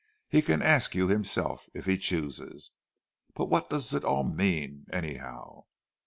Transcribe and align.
"He 0.29 0.41
can 0.41 0.63
ask 0.63 0.95
you 0.95 1.09
himself, 1.09 1.67
if 1.75 1.85
he 1.85 1.95
chooses. 1.95 2.71
But 3.35 3.51
what 3.51 3.69
does 3.69 3.93
it 3.93 4.03
all 4.03 4.23
mean, 4.23 4.87
anyhow?" 4.91 5.65